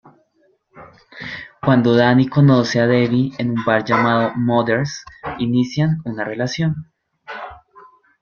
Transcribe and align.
Cuando 1.63 1.93
Danny 1.93 2.27
conoce 2.27 2.79
a 2.81 2.87
Debbie 2.87 3.33
en 3.37 3.51
un 3.51 3.63
bar 3.63 3.85
llamado 3.85 4.31
Mother's, 4.35 5.05
inician 5.37 6.01
una 6.05 6.23
relación. 6.23 6.91